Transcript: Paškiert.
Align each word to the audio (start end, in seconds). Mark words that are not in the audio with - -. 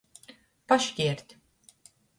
Paškiert. 0.67 1.37